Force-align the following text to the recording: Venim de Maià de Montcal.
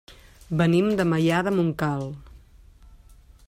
Venim 0.61 0.87
de 1.01 1.05
Maià 1.11 1.43
de 1.49 1.53
Montcal. 1.59 2.09